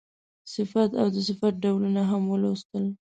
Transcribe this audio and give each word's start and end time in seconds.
صفت 0.53 0.89
او 1.01 1.07
د 1.15 1.17
صفت 1.27 1.53
ډولونه 1.63 2.01
هم 2.11 2.23
ولوستل. 2.27 2.85